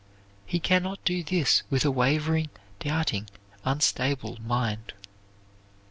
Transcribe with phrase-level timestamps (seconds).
[0.47, 3.29] He can not do this with a wavering, doubting,
[3.63, 4.93] unstable mind.